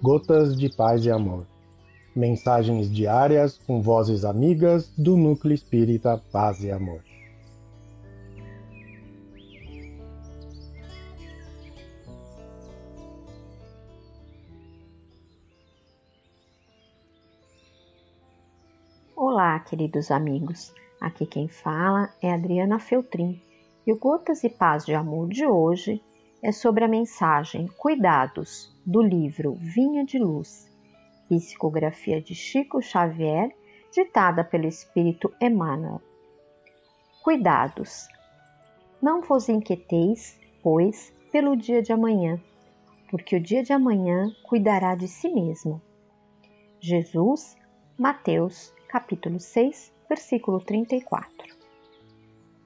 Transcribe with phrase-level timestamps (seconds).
[0.00, 1.44] Gotas de Paz e Amor.
[2.14, 7.02] Mensagens diárias com vozes amigas do Núcleo Espírita Paz e Amor.
[19.16, 20.72] Olá, queridos amigos.
[21.00, 23.42] Aqui quem fala é Adriana Feltrin
[23.84, 26.00] e o Gotas e Paz de Amor de hoje
[26.40, 30.70] é sobre a mensagem Cuidados do livro Vinha de Luz,
[31.28, 33.54] psicografia de Chico Xavier,
[33.92, 36.00] ditada pelo Espírito Emmanuel.
[37.22, 38.08] Cuidados.
[39.02, 42.40] Não vos inquieteis, pois, pelo dia de amanhã,
[43.10, 45.82] porque o dia de amanhã cuidará de si mesmo.
[46.80, 47.56] Jesus,
[47.98, 51.56] Mateus, capítulo 6, versículo 34.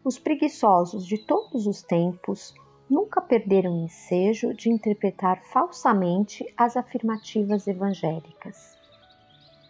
[0.04, 2.54] Os preguiçosos de todos os tempos
[2.93, 8.76] nunca perderam o ensejo de interpretar falsamente as afirmativas evangélicas.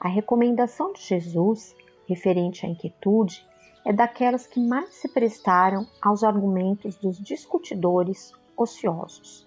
[0.01, 1.73] A recomendação de Jesus,
[2.09, 3.47] referente à inquietude,
[3.85, 9.47] é daquelas que mais se prestaram aos argumentos dos discutidores ociosos.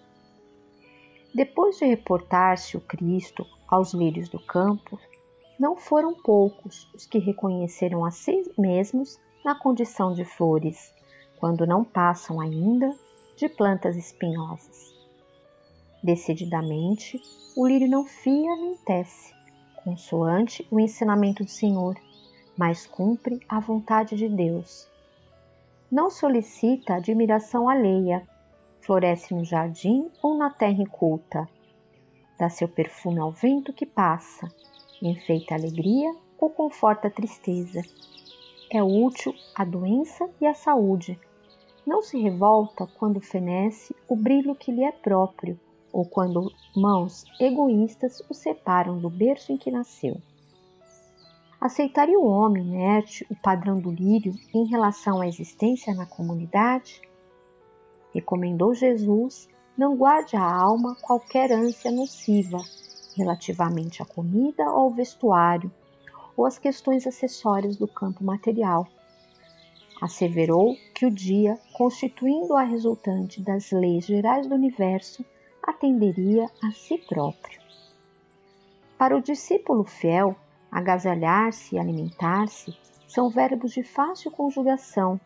[1.34, 4.98] Depois de reportar-se o Cristo aos lírios do campo,
[5.60, 10.94] não foram poucos os que reconheceram a si mesmos na condição de flores,
[11.38, 12.96] quando não passam ainda
[13.36, 14.94] de plantas espinhosas.
[16.02, 17.20] Decididamente,
[17.56, 19.34] o lírio não fia nem tece,
[19.84, 21.96] consoante o ensinamento do Senhor,
[22.56, 24.88] mas cumpre a vontade de Deus.
[25.90, 28.26] Não solicita admiração alheia,
[28.80, 31.48] floresce no jardim ou na terra inculta.
[32.38, 34.48] Dá seu perfume ao vento que passa,
[35.02, 37.82] enfeita a alegria ou conforta a tristeza.
[38.70, 41.18] É útil à doença e à saúde,
[41.86, 45.58] não se revolta quando fenece o brilho que lhe é próprio,
[45.92, 50.20] ou quando mãos egoístas o separam do berço em que nasceu.
[51.60, 57.00] Aceitaria o homem inerte o padrão do lírio em relação à existência na comunidade?
[58.12, 59.48] Recomendou Jesus
[59.78, 62.58] não guarde a alma qualquer ânsia nociva
[63.16, 65.70] relativamente à comida ou ao vestuário
[66.36, 68.86] ou às questões acessórias do campo material
[70.00, 75.24] asseverou que o dia, constituindo a resultante das leis gerais do universo,
[75.62, 77.60] atenderia a si próprio.
[78.98, 80.36] Para o discípulo fiel,
[80.70, 82.76] agasalhar-se e alimentar-se
[83.06, 85.20] são verbos de fácil conjugação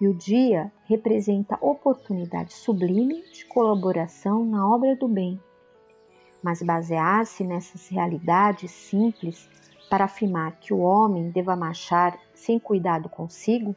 [0.00, 5.40] e o dia representa oportunidade sublime de colaboração na obra do bem.
[6.42, 9.48] Mas basear-se nessas realidades simples
[9.88, 13.74] para afirmar que o homem deva marchar sem cuidado consigo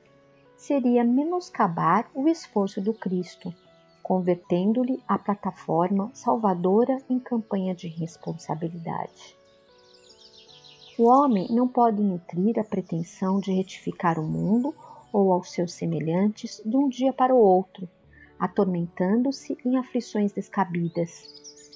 [0.58, 3.54] seria menoscabar o esforço do Cristo,
[4.02, 9.38] convertendo-lhe a plataforma salvadora em campanha de responsabilidade.
[10.98, 14.74] O homem não pode nutrir a pretensão de retificar o mundo
[15.14, 17.88] ou aos seus semelhantes de um dia para o outro,
[18.40, 21.24] atormentando-se em aflições descabidas,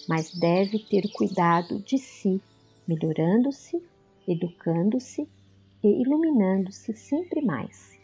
[0.10, 2.42] mas deve ter cuidado de si,
[2.88, 3.80] melhorando-se,
[4.28, 5.30] educando-se
[5.84, 8.01] e iluminando-se sempre mais.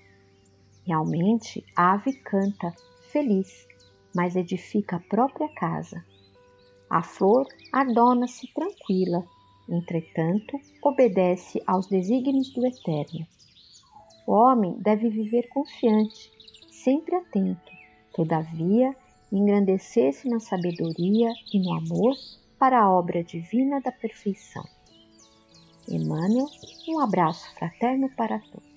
[0.87, 2.73] Realmente, a ave canta,
[3.11, 3.67] feliz,
[4.15, 6.01] mas edifica a própria casa.
[6.89, 9.25] A flor adorna-se tranquila,
[9.67, 13.27] entretanto, obedece aos desígnios do Eterno.
[14.25, 16.31] O homem deve viver confiante,
[16.71, 17.71] sempre atento,
[18.13, 18.95] todavia,
[19.29, 22.15] engrandecer-se na sabedoria e no amor
[22.57, 24.63] para a obra divina da perfeição.
[25.89, 26.47] Emmanuel,
[26.87, 28.76] um abraço fraterno para todos.